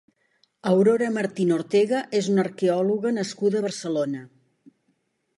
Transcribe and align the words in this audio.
Aurora 0.69 1.09
Martín 1.17 1.49
Ortega 1.57 1.99
és 2.19 2.29
una 2.35 2.41
arqueòloga 2.45 3.11
nascuda 3.19 3.61
a 3.61 3.65
Barcelona. 3.67 4.23